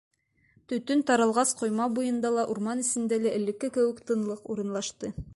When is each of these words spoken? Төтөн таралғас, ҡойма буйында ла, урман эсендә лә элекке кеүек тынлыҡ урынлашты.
Төтөн 0.71 1.03
таралғас, 1.09 1.51
ҡойма 1.59 1.85
буйында 1.97 2.31
ла, 2.37 2.45
урман 2.53 2.81
эсендә 2.85 3.19
лә 3.25 3.33
элекке 3.41 3.69
кеүек 3.75 4.01
тынлыҡ 4.09 4.49
урынлашты. 4.55 5.11